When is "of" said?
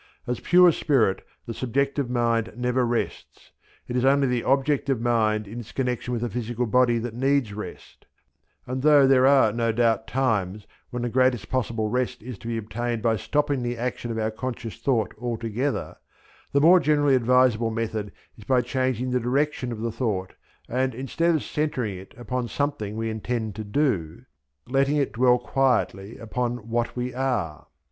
14.09-14.17, 19.71-19.81, 21.35-21.43